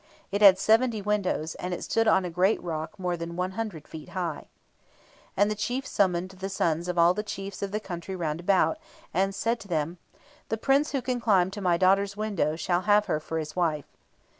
It 0.31 0.41
had 0.41 0.57
seventy 0.57 0.99
windows, 0.99 1.53
and 1.53 1.75
it 1.75 1.83
stood 1.83 2.07
on 2.07 2.25
a 2.25 2.31
great 2.31 2.59
rock 2.63 2.97
more 2.97 3.15
than 3.15 3.35
100 3.35 3.87
feet 3.87 4.09
high. 4.17 4.47
And 5.37 5.51
the 5.51 5.53
chief 5.53 5.85
summoned 5.85 6.29
the 6.29 6.49
sons 6.49 6.87
of 6.87 6.97
all 6.97 7.13
the 7.13 7.21
chiefs 7.21 7.61
of 7.61 7.71
the 7.71 7.79
country 7.79 8.15
round 8.15 8.39
about, 8.39 8.79
and 9.13 9.35
said 9.35 9.59
to 9.59 9.67
them, 9.67 9.99
"The 10.49 10.57
Prince 10.57 10.91
who 10.93 11.03
can 11.03 11.21
climb 11.21 11.51
to 11.51 11.61
my 11.61 11.77
daughter's 11.77 12.17
window 12.17 12.55
shall 12.55 12.81
have 12.81 13.05
her 13.05 13.19
for 13.19 13.37
his 13.37 13.55
wife." 13.55 13.85